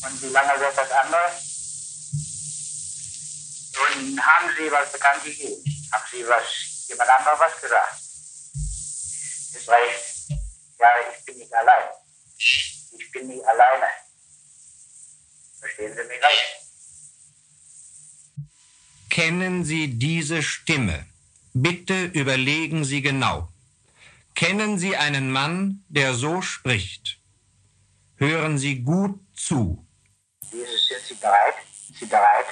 Und 0.03 0.21
wie 0.21 0.33
lange 0.33 0.59
wird 0.59 0.77
das 0.77 0.91
anders? 0.91 1.51
Und 3.81 4.19
haben 4.19 4.49
Sie 4.57 4.71
was 4.71 4.91
bekannt 4.91 5.23
gegeben? 5.23 5.63
Haben 5.91 6.03
Sie 6.11 6.27
was, 6.27 6.87
jemand 6.87 7.09
anderes 7.09 7.39
was 7.39 7.61
gesagt? 7.61 8.01
Ist 9.55 9.69
recht. 9.69 10.39
Ja, 10.79 10.87
ich 11.13 11.25
bin 11.25 11.37
nicht 11.37 11.53
allein. 11.53 11.89
Ich 12.37 13.11
bin 13.11 13.27
nicht 13.27 13.45
alleine. 13.45 13.87
Verstehen 15.59 15.93
Sie 15.93 16.03
mich 16.03 16.21
recht? 16.23 16.61
Kennen 19.09 19.63
Sie 19.65 19.99
diese 19.99 20.41
Stimme? 20.41 21.05
Bitte 21.53 22.05
überlegen 22.05 22.85
Sie 22.85 23.01
genau. 23.01 23.50
Kennen 24.35 24.79
Sie 24.79 24.95
einen 24.97 25.31
Mann, 25.31 25.83
der 25.89 26.13
so 26.13 26.41
spricht? 26.41 27.19
Hören 28.15 28.57
Sie 28.57 28.81
gut 28.83 29.19
zu. 29.35 29.87
Jesus, 30.51 30.87
sind 30.87 31.01
Sie 31.07 31.13
bereit? 31.15 31.55
Sind 31.85 31.97
Sie 31.97 32.05
bereit? 32.05 32.45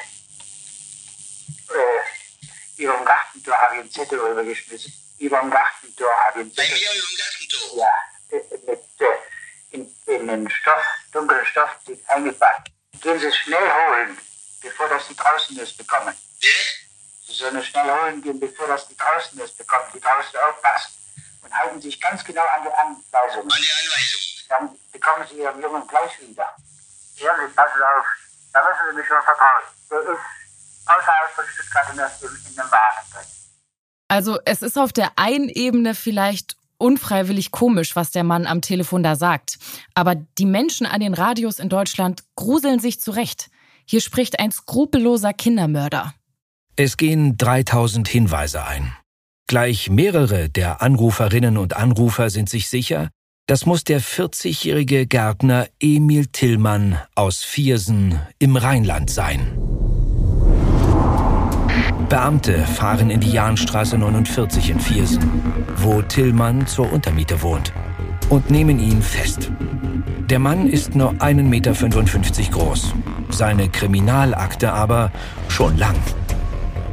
Äh, 1.70 2.82
Ihrem 2.82 3.06
Gartentor 3.06 3.56
habe 3.56 3.76
ich 3.76 3.82
einen 3.82 3.92
Zettel 3.92 4.20
rübergeschmissen. 4.20 4.94
Ihrem 5.18 5.50
Gartentor 5.50 6.10
habe 6.26 6.40
ich 6.40 6.46
einen 6.46 6.54
Zettel. 6.54 6.70
Bei 6.70 6.80
mir 6.80 6.92
im 6.94 7.18
Gartentor? 7.18 7.78
Ja, 7.78 8.38
äh, 8.38 8.72
mit, 8.72 8.84
äh, 9.00 9.76
in, 9.76 9.96
in 10.08 10.28
den 10.28 10.50
Stoff, 10.50 10.84
dunklen 11.12 11.46
Stoff 11.46 11.78
eingepackt. 12.08 12.72
Gehen 13.02 13.20
Sie 13.20 13.28
es 13.28 13.36
schnell 13.38 13.72
holen, 13.72 14.18
bevor 14.62 14.90
das 14.90 15.08
die 15.08 15.16
draußen 15.16 15.58
ist 15.60 15.78
bekommen. 15.78 16.16
Sie 16.40 17.34
sollen 17.34 17.58
es 17.58 17.68
schnell 17.68 17.90
holen 17.90 18.22
gehen, 18.22 18.40
bevor 18.40 18.68
das 18.68 18.88
die 18.88 18.98
draußen 18.98 19.40
ist 19.40 19.58
bekommen, 19.58 19.86
die 19.94 20.00
draußen 20.00 20.40
aufpassen. 20.40 20.99
Und 21.50 21.58
halten 21.58 21.82
sich 21.82 22.00
ganz 22.00 22.24
genau 22.24 22.42
an 22.42 22.62
die 22.64 22.70
Anweisungen. 22.70 23.52
An 23.52 23.58
die 23.60 23.72
Anweisung. 23.72 24.22
Dann 24.50 24.70
bekommen 24.92 25.26
Sie 25.30 25.38
Ihren 25.38 25.62
Jungen 25.62 25.88
gleich 25.88 26.22
wieder. 26.22 26.46
Passen 27.56 27.74
Sie 27.78 27.84
auf. 27.84 28.06
Da 28.54 28.62
müssen 28.62 28.92
Sie 28.92 28.96
mich 28.98 29.10
nur 29.10 29.22
vertrauen. 29.22 29.64
Der 29.90 30.00
ist 30.00 30.22
außerhalb 30.86 31.32
von 31.36 31.46
Stuttgart 31.46 31.88
in, 31.92 32.00
in, 32.00 32.36
in 32.50 32.56
dem 32.56 32.72
Wagen 32.72 33.12
drin. 33.12 33.26
Also 34.08 34.40
es 34.46 34.62
ist 34.62 34.78
auf 34.78 34.94
der 34.94 35.12
einen 35.18 35.50
Ebene 35.50 35.96
vielleicht 35.96 36.56
unfreiwillig 36.78 37.52
komisch, 37.52 37.96
was 37.96 38.12
der 38.12 38.24
Mann 38.24 38.48
am 38.48 38.62
Telefon 38.62 39.04
da 39.04 39.16
sagt. 39.16 39.60
Aber 39.94 40.16
die 40.16 40.46
Menschen 40.46 40.86
an 40.86 41.02
den 41.02 41.14
Radios 41.14 41.60
in 41.60 41.70
Deutschland 41.70 42.24
gruseln 42.36 42.80
sich 42.80 43.02
zurecht. 43.02 43.50
Hier 43.86 44.02
spricht 44.02 44.40
ein 44.40 44.52
skrupelloser 44.52 45.34
Kindermörder. 45.34 46.14
Es 46.76 46.96
gehen 46.96 47.38
3000 47.38 48.08
Hinweise 48.08 48.64
ein. 48.66 48.96
Gleich 49.50 49.90
mehrere 49.90 50.48
der 50.48 50.84
Anruferinnen 50.84 51.58
und 51.58 51.76
Anrufer 51.76 52.30
sind 52.30 52.50
sich 52.50 52.70
sicher, 52.70 53.10
das 53.48 53.66
muss 53.66 53.84
der 53.84 54.00
40-jährige 54.00 55.08
Gärtner 55.08 55.66
Emil 55.80 56.28
Tillmann 56.28 57.00
aus 57.16 57.42
Viersen 57.42 58.20
im 58.38 58.56
Rheinland 58.58 59.10
sein. 59.10 59.58
Beamte 62.10 62.60
fahren 62.60 63.10
in 63.10 63.22
die 63.22 63.32
Jahnstraße 63.32 63.98
49 63.98 64.70
in 64.70 64.80
Viersen, 64.80 65.42
wo 65.78 66.04
Tillmann 66.04 66.68
zur 66.68 66.94
Untermiete 66.94 67.42
wohnt, 67.42 67.74
und 68.30 68.52
nehmen 68.52 68.80
ihn 68.80 69.02
fest. 69.02 69.52
Der 70.30 70.38
Mann 70.38 70.70
ist 70.70 70.94
nur 70.94 71.14
1,55 71.14 71.42
Meter 71.42 72.52
groß, 72.52 72.94
seine 73.32 73.68
Kriminalakte 73.68 74.72
aber 74.72 75.12
schon 75.48 75.76
lang. 75.76 75.96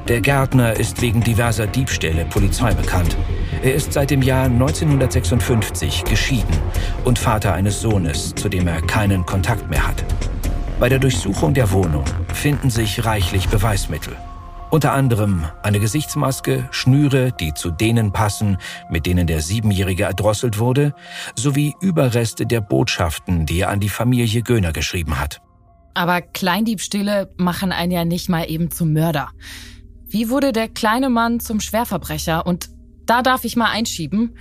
Der 0.09 0.21
Gärtner 0.21 0.75
ist 0.75 1.03
wegen 1.03 1.21
diverser 1.21 1.67
Diebstähle 1.67 2.27
Polizei 2.27 2.73
bekannt. 2.73 3.17
Er 3.65 3.75
ist 3.75 3.93
seit 3.93 4.11
dem 4.11 4.23
Jahr 4.23 4.45
1956 4.45 6.05
geschieden 6.05 6.57
und 7.05 7.19
Vater 7.19 7.55
eines 7.55 7.81
Sohnes, 7.81 8.33
zu 8.37 8.49
dem 8.49 8.69
er 8.69 8.83
keinen 8.83 9.27
Kontakt 9.27 9.69
mehr 9.69 9.85
hat. 9.85 10.05
Bei 10.79 10.89
der 10.89 11.01
Durchsuchung 11.01 11.55
der 11.55 11.73
Wohnung 11.73 12.05
finden 12.33 12.71
sich 12.71 13.05
reichlich 13.05 13.49
Beweismittel. 13.49 14.17
Unter 14.71 14.93
anderem 14.93 15.45
eine 15.65 15.81
Gesichtsmaske, 15.81 16.69
Schnüre, 16.71 17.33
die 17.33 17.55
zu 17.55 17.73
denen 17.73 18.13
passen, 18.13 18.59
mit 18.89 19.07
denen 19.07 19.27
der 19.27 19.41
Siebenjährige 19.41 20.05
erdrosselt 20.05 20.61
wurde, 20.61 20.95
sowie 21.35 21.75
Überreste 21.81 22.47
der 22.47 22.61
Botschaften, 22.61 23.45
die 23.45 23.61
er 23.61 23.71
an 23.71 23.81
die 23.81 23.89
Familie 23.89 24.43
Göhner 24.43 24.73
geschrieben 24.73 25.19
hat. 25.19 25.41
Aber 25.95 26.21
Kleindiebstähle 26.21 27.33
machen 27.39 27.73
einen 27.73 27.91
ja 27.91 28.05
nicht 28.05 28.29
mal 28.29 28.45
eben 28.49 28.71
zum 28.71 28.93
Mörder. 28.93 29.31
Wie 30.09 30.31
wurde 30.31 30.53
der 30.53 30.69
kleine 30.69 31.11
Mann 31.11 31.41
zum 31.41 31.61
Schwerverbrecher? 31.61 32.47
Und 32.47 32.71
da 33.07 33.23
darf 33.23 33.45
ich 33.45 33.57
mal 33.57 33.71
einschieben. 33.71 34.37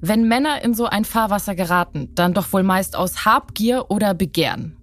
Wenn 0.00 0.28
Männer 0.28 0.62
in 0.62 0.74
so 0.74 0.86
ein 0.86 1.04
Fahrwasser 1.04 1.54
geraten, 1.54 2.10
dann 2.14 2.34
doch 2.34 2.52
wohl 2.52 2.62
meist 2.62 2.96
aus 2.96 3.24
Habgier 3.24 3.90
oder 3.90 4.14
Begehren. 4.14 4.76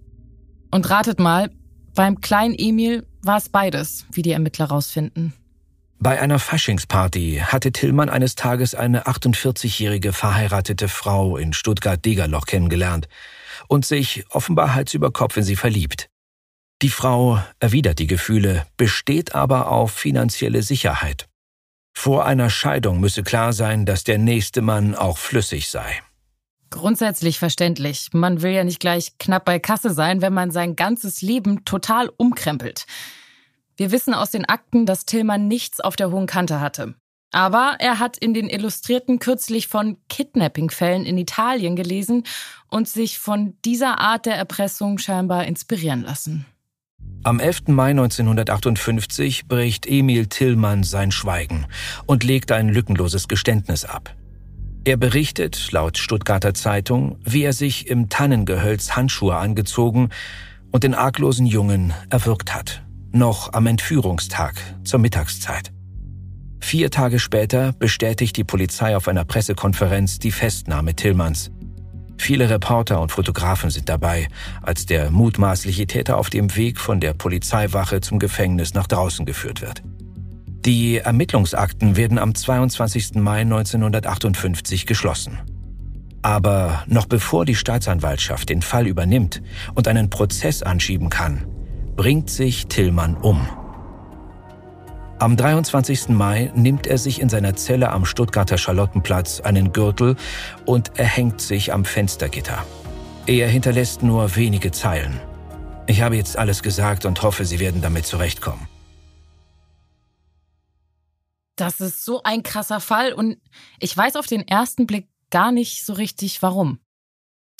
Und 0.70 0.90
ratet 0.90 1.20
mal, 1.20 1.50
beim 1.94 2.20
kleinen 2.20 2.54
Emil 2.58 3.06
war 3.22 3.38
es 3.38 3.48
beides, 3.48 4.04
wie 4.12 4.22
die 4.22 4.32
Ermittler 4.32 4.66
rausfinden. 4.66 5.32
Bei 6.00 6.20
einer 6.20 6.40
Faschingsparty 6.40 7.42
hatte 7.46 7.72
Tillmann 7.72 8.10
eines 8.10 8.34
Tages 8.34 8.74
eine 8.74 9.06
48-jährige 9.06 10.12
verheiratete 10.12 10.88
Frau 10.88 11.36
in 11.36 11.52
Stuttgart-Degerloch 11.52 12.46
kennengelernt 12.46 13.08
und 13.68 13.86
sich 13.86 14.24
offenbar 14.30 14.74
Hals 14.74 14.92
über 14.92 15.12
Kopf 15.12 15.36
in 15.36 15.44
sie 15.44 15.56
verliebt. 15.56 16.10
Die 16.84 16.90
Frau 16.90 17.42
erwidert 17.60 17.98
die 17.98 18.06
Gefühle, 18.06 18.66
besteht 18.76 19.34
aber 19.34 19.70
auf 19.70 19.90
finanzielle 19.90 20.62
Sicherheit. 20.62 21.30
Vor 21.96 22.26
einer 22.26 22.50
Scheidung 22.50 23.00
müsse 23.00 23.22
klar 23.22 23.54
sein, 23.54 23.86
dass 23.86 24.04
der 24.04 24.18
nächste 24.18 24.60
Mann 24.60 24.94
auch 24.94 25.16
flüssig 25.16 25.70
sei. 25.70 26.02
Grundsätzlich 26.68 27.38
verständlich. 27.38 28.10
Man 28.12 28.42
will 28.42 28.50
ja 28.52 28.64
nicht 28.64 28.80
gleich 28.80 29.16
knapp 29.18 29.46
bei 29.46 29.58
Kasse 29.58 29.94
sein, 29.94 30.20
wenn 30.20 30.34
man 30.34 30.50
sein 30.50 30.76
ganzes 30.76 31.22
Leben 31.22 31.64
total 31.64 32.10
umkrempelt. 32.18 32.84
Wir 33.78 33.90
wissen 33.90 34.12
aus 34.12 34.30
den 34.30 34.44
Akten, 34.44 34.84
dass 34.84 35.06
Tillmann 35.06 35.48
nichts 35.48 35.80
auf 35.80 35.96
der 35.96 36.10
hohen 36.10 36.26
Kante 36.26 36.60
hatte. 36.60 36.96
Aber 37.32 37.76
er 37.78 37.98
hat 37.98 38.18
in 38.18 38.34
den 38.34 38.50
Illustrierten 38.50 39.20
kürzlich 39.20 39.68
von 39.68 39.96
Kidnapping-Fällen 40.10 41.06
in 41.06 41.16
Italien 41.16 41.76
gelesen 41.76 42.24
und 42.68 42.90
sich 42.90 43.18
von 43.18 43.56
dieser 43.64 44.00
Art 44.00 44.26
der 44.26 44.36
Erpressung 44.36 44.98
scheinbar 44.98 45.46
inspirieren 45.46 46.02
lassen. 46.02 46.44
Am 47.26 47.40
11. 47.40 47.68
Mai 47.68 47.88
1958 47.88 49.48
bricht 49.48 49.86
Emil 49.86 50.26
Tillmann 50.26 50.82
sein 50.82 51.10
Schweigen 51.10 51.64
und 52.04 52.22
legt 52.22 52.52
ein 52.52 52.68
lückenloses 52.68 53.28
Geständnis 53.28 53.86
ab. 53.86 54.14
Er 54.84 54.98
berichtet, 54.98 55.72
laut 55.72 55.96
Stuttgarter 55.96 56.52
Zeitung, 56.52 57.16
wie 57.24 57.42
er 57.42 57.54
sich 57.54 57.88
im 57.88 58.10
Tannengehölz 58.10 58.90
Handschuhe 58.90 59.36
angezogen 59.36 60.10
und 60.70 60.84
den 60.84 60.92
arglosen 60.94 61.46
Jungen 61.46 61.94
erwürgt 62.10 62.54
hat. 62.54 62.82
Noch 63.10 63.54
am 63.54 63.66
Entführungstag 63.66 64.56
zur 64.84 65.00
Mittagszeit. 65.00 65.72
Vier 66.60 66.90
Tage 66.90 67.18
später 67.18 67.72
bestätigt 67.72 68.36
die 68.36 68.44
Polizei 68.44 68.98
auf 68.98 69.08
einer 69.08 69.24
Pressekonferenz 69.24 70.18
die 70.18 70.30
Festnahme 70.30 70.94
Tillmanns. 70.94 71.50
Viele 72.16 72.48
Reporter 72.48 73.00
und 73.00 73.12
Fotografen 73.12 73.70
sind 73.70 73.88
dabei, 73.88 74.28
als 74.62 74.86
der 74.86 75.10
mutmaßliche 75.10 75.86
Täter 75.86 76.16
auf 76.16 76.30
dem 76.30 76.54
Weg 76.56 76.78
von 76.78 77.00
der 77.00 77.12
Polizeiwache 77.12 78.00
zum 78.00 78.18
Gefängnis 78.18 78.74
nach 78.74 78.86
draußen 78.86 79.26
geführt 79.26 79.60
wird. 79.60 79.82
Die 80.64 80.98
Ermittlungsakten 80.98 81.96
werden 81.96 82.18
am 82.18 82.34
22. 82.34 83.16
Mai 83.16 83.40
1958 83.40 84.86
geschlossen. 84.86 85.38
Aber 86.22 86.84
noch 86.86 87.04
bevor 87.04 87.44
die 87.44 87.54
Staatsanwaltschaft 87.54 88.48
den 88.48 88.62
Fall 88.62 88.86
übernimmt 88.86 89.42
und 89.74 89.88
einen 89.88 90.08
Prozess 90.08 90.62
anschieben 90.62 91.10
kann, 91.10 91.44
bringt 91.96 92.30
sich 92.30 92.66
Tillmann 92.66 93.14
um. 93.14 93.46
Am 95.24 95.38
23. 95.38 96.10
Mai 96.10 96.52
nimmt 96.54 96.86
er 96.86 96.98
sich 96.98 97.18
in 97.18 97.30
seiner 97.30 97.56
Zelle 97.56 97.88
am 97.92 98.04
Stuttgarter 98.04 98.58
Charlottenplatz 98.58 99.40
einen 99.40 99.72
Gürtel 99.72 100.16
und 100.66 100.98
erhängt 100.98 101.40
sich 101.40 101.72
am 101.72 101.86
Fenstergitter. 101.86 102.62
Er 103.24 103.48
hinterlässt 103.48 104.02
nur 104.02 104.36
wenige 104.36 104.70
Zeilen. 104.70 105.18
Ich 105.86 106.02
habe 106.02 106.16
jetzt 106.16 106.36
alles 106.36 106.62
gesagt 106.62 107.06
und 107.06 107.22
hoffe, 107.22 107.46
Sie 107.46 107.58
werden 107.58 107.80
damit 107.80 108.04
zurechtkommen. 108.04 108.68
Das 111.56 111.80
ist 111.80 112.04
so 112.04 112.22
ein 112.22 112.42
krasser 112.42 112.80
Fall 112.80 113.14
und 113.14 113.38
ich 113.80 113.96
weiß 113.96 114.16
auf 114.16 114.26
den 114.26 114.46
ersten 114.46 114.86
Blick 114.86 115.08
gar 115.30 115.52
nicht 115.52 115.86
so 115.86 115.94
richtig 115.94 116.42
warum. 116.42 116.80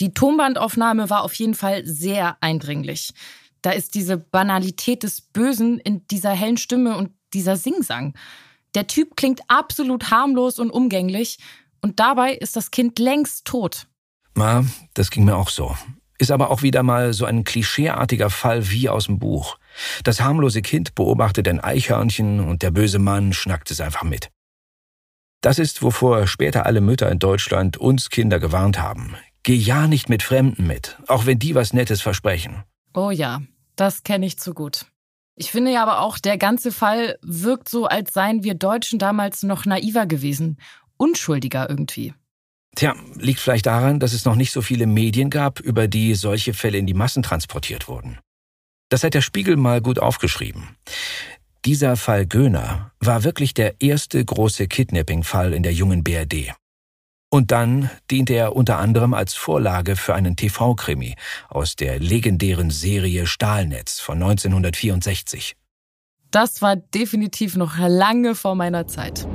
Die 0.00 0.12
Tonbandaufnahme 0.12 1.08
war 1.08 1.22
auf 1.22 1.32
jeden 1.32 1.54
Fall 1.54 1.86
sehr 1.86 2.36
eindringlich. 2.42 3.14
Da 3.62 3.70
ist 3.70 3.94
diese 3.94 4.18
Banalität 4.18 5.02
des 5.02 5.22
Bösen 5.22 5.78
in 5.78 6.06
dieser 6.08 6.32
hellen 6.32 6.58
Stimme 6.58 6.98
und 6.98 7.12
dieser 7.34 7.56
Singsang. 7.56 8.14
Der 8.74 8.86
Typ 8.86 9.16
klingt 9.16 9.42
absolut 9.48 10.10
harmlos 10.10 10.58
und 10.58 10.70
umgänglich 10.70 11.38
und 11.80 12.00
dabei 12.00 12.32
ist 12.32 12.56
das 12.56 12.70
Kind 12.70 12.98
längst 12.98 13.44
tot. 13.44 13.86
Na, 14.34 14.64
das 14.94 15.10
ging 15.10 15.24
mir 15.24 15.36
auch 15.36 15.50
so. 15.50 15.76
Ist 16.18 16.30
aber 16.30 16.50
auch 16.50 16.62
wieder 16.62 16.82
mal 16.82 17.12
so 17.12 17.24
ein 17.24 17.44
klischeeartiger 17.44 18.30
Fall 18.30 18.70
wie 18.70 18.88
aus 18.88 19.06
dem 19.06 19.18
Buch. 19.18 19.58
Das 20.04 20.20
harmlose 20.20 20.62
Kind 20.62 20.94
beobachtet 20.94 21.48
ein 21.48 21.60
Eichhörnchen 21.60 22.40
und 22.40 22.62
der 22.62 22.70
böse 22.70 22.98
Mann 22.98 23.32
schnackt 23.32 23.70
es 23.70 23.80
einfach 23.80 24.04
mit. 24.04 24.30
Das 25.40 25.58
ist, 25.58 25.82
wovor 25.82 26.26
später 26.26 26.64
alle 26.64 26.80
Mütter 26.80 27.10
in 27.10 27.18
Deutschland 27.18 27.76
uns 27.76 28.08
Kinder 28.08 28.40
gewarnt 28.40 28.78
haben. 28.78 29.14
Geh 29.42 29.54
ja 29.54 29.86
nicht 29.86 30.08
mit 30.08 30.22
Fremden 30.22 30.66
mit, 30.66 30.96
auch 31.06 31.26
wenn 31.26 31.38
die 31.38 31.54
was 31.54 31.74
Nettes 31.74 32.00
versprechen. 32.00 32.62
Oh 32.94 33.10
ja, 33.10 33.42
das 33.76 34.04
kenne 34.04 34.24
ich 34.24 34.38
zu 34.38 34.54
gut. 34.54 34.86
Ich 35.36 35.50
finde 35.50 35.72
ja 35.72 35.82
aber 35.82 36.00
auch, 36.00 36.18
der 36.18 36.38
ganze 36.38 36.70
Fall 36.70 37.18
wirkt 37.22 37.68
so, 37.68 37.86
als 37.86 38.12
seien 38.12 38.44
wir 38.44 38.54
Deutschen 38.54 38.98
damals 38.98 39.42
noch 39.42 39.64
naiver 39.64 40.06
gewesen, 40.06 40.58
unschuldiger 40.96 41.68
irgendwie. 41.68 42.14
Tja, 42.76 42.94
liegt 43.16 43.40
vielleicht 43.40 43.66
daran, 43.66 44.00
dass 44.00 44.12
es 44.12 44.24
noch 44.24 44.36
nicht 44.36 44.52
so 44.52 44.62
viele 44.62 44.86
Medien 44.86 45.30
gab, 45.30 45.60
über 45.60 45.88
die 45.88 46.14
solche 46.14 46.54
Fälle 46.54 46.78
in 46.78 46.86
die 46.86 46.94
Massen 46.94 47.22
transportiert 47.22 47.88
wurden. 47.88 48.18
Das 48.88 49.02
hat 49.04 49.14
der 49.14 49.22
Spiegel 49.22 49.56
mal 49.56 49.80
gut 49.80 49.98
aufgeschrieben. 49.98 50.76
Dieser 51.64 51.96
Fall 51.96 52.26
Göhner 52.26 52.92
war 53.00 53.24
wirklich 53.24 53.54
der 53.54 53.80
erste 53.80 54.24
große 54.24 54.68
Kidnapping-Fall 54.68 55.52
in 55.54 55.62
der 55.62 55.72
jungen 55.72 56.04
BRD. 56.04 56.52
Und 57.34 57.50
dann 57.50 57.90
diente 58.12 58.32
er 58.34 58.54
unter 58.54 58.78
anderem 58.78 59.12
als 59.12 59.34
Vorlage 59.34 59.96
für 59.96 60.14
einen 60.14 60.36
TV-Krimi 60.36 61.16
aus 61.48 61.74
der 61.74 61.98
legendären 61.98 62.70
Serie 62.70 63.26
Stahlnetz 63.26 63.98
von 63.98 64.22
1964. 64.22 65.56
Das 66.30 66.62
war 66.62 66.76
definitiv 66.76 67.56
noch 67.56 67.76
lange 67.76 68.36
vor 68.36 68.54
meiner 68.54 68.86
Zeit. 68.86 69.26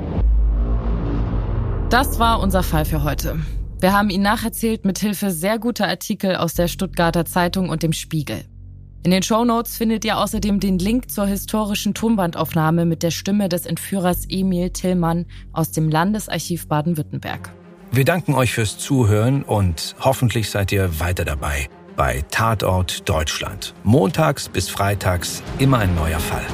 Das 1.90 2.18
war 2.18 2.40
unser 2.40 2.62
Fall 2.62 2.86
für 2.86 3.04
heute. 3.04 3.38
Wir 3.80 3.92
haben 3.92 4.08
ihn 4.08 4.22
nacherzählt 4.22 4.86
mit 4.86 4.98
Hilfe 4.98 5.30
sehr 5.30 5.58
guter 5.58 5.86
Artikel 5.86 6.36
aus 6.36 6.54
der 6.54 6.68
Stuttgarter 6.68 7.26
Zeitung 7.26 7.68
und 7.68 7.82
dem 7.82 7.92
Spiegel. 7.92 8.46
In 9.02 9.10
den 9.10 9.22
Show 9.22 9.44
Notes 9.44 9.76
findet 9.76 10.06
ihr 10.06 10.16
außerdem 10.16 10.58
den 10.58 10.78
Link 10.78 11.10
zur 11.10 11.26
historischen 11.26 11.92
Tonbandaufnahme 11.92 12.86
mit 12.86 13.02
der 13.02 13.10
Stimme 13.10 13.50
des 13.50 13.66
Entführers 13.66 14.24
Emil 14.26 14.70
Tillmann 14.70 15.26
aus 15.52 15.70
dem 15.70 15.90
Landesarchiv 15.90 16.66
Baden-Württemberg. 16.66 17.59
Wir 17.92 18.04
danken 18.04 18.34
euch 18.34 18.52
fürs 18.52 18.78
Zuhören 18.78 19.42
und 19.42 19.96
hoffentlich 19.98 20.48
seid 20.48 20.70
ihr 20.70 21.00
weiter 21.00 21.24
dabei 21.24 21.68
bei 21.96 22.24
Tatort 22.30 23.08
Deutschland. 23.08 23.74
Montags 23.82 24.48
bis 24.48 24.68
freitags 24.68 25.42
immer 25.58 25.78
ein 25.78 25.96
neuer 25.96 26.20
Fall. 26.20 26.46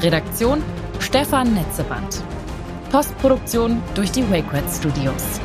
Redaktion 0.00 0.60
Stefan 0.98 1.54
Netzeband. 1.54 2.24
Postproduktion 2.90 3.80
durch 3.94 4.10
die 4.10 4.28
WakeRed 4.28 4.68
Studios. 4.68 5.40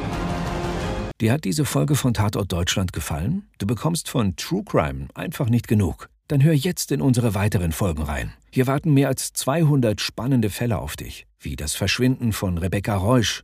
Dir 1.21 1.33
hat 1.33 1.43
diese 1.43 1.65
Folge 1.65 1.93
von 1.93 2.15
Tatort 2.15 2.51
Deutschland 2.51 2.91
gefallen? 2.91 3.47
Du 3.59 3.67
bekommst 3.67 4.09
von 4.09 4.35
True 4.37 4.63
Crime 4.65 5.07
einfach 5.13 5.49
nicht 5.49 5.67
genug. 5.67 6.09
Dann 6.27 6.43
hör 6.43 6.53
jetzt 6.53 6.91
in 6.91 6.99
unsere 6.99 7.35
weiteren 7.35 7.73
Folgen 7.73 8.01
rein. 8.01 8.33
Hier 8.49 8.65
warten 8.65 8.91
mehr 8.91 9.07
als 9.07 9.33
200 9.33 10.01
spannende 10.01 10.49
Fälle 10.49 10.79
auf 10.79 10.95
dich, 10.95 11.27
wie 11.39 11.55
das 11.55 11.75
Verschwinden 11.75 12.33
von 12.33 12.57
Rebecca 12.57 12.95
Reusch, 12.95 13.43